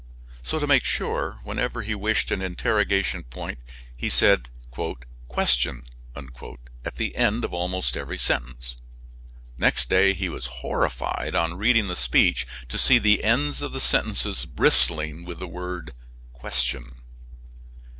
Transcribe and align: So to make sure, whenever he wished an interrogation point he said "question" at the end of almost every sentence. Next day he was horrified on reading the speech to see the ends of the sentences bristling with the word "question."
So 0.41 0.57
to 0.57 0.65
make 0.65 0.83
sure, 0.83 1.39
whenever 1.43 1.83
he 1.83 1.93
wished 1.93 2.31
an 2.31 2.41
interrogation 2.41 3.23
point 3.23 3.59
he 3.95 4.09
said 4.09 4.49
"question" 5.27 5.83
at 6.83 6.95
the 6.95 7.15
end 7.15 7.45
of 7.45 7.53
almost 7.53 7.95
every 7.95 8.17
sentence. 8.17 8.77
Next 9.59 9.91
day 9.91 10.13
he 10.13 10.27
was 10.27 10.47
horrified 10.63 11.35
on 11.35 11.53
reading 11.55 11.87
the 11.87 11.95
speech 11.95 12.47
to 12.69 12.79
see 12.79 12.97
the 12.97 13.23
ends 13.23 13.61
of 13.61 13.73
the 13.73 13.79
sentences 13.79 14.47
bristling 14.47 15.23
with 15.23 15.37
the 15.37 15.45
word 15.47 15.93
"question." 16.33 16.95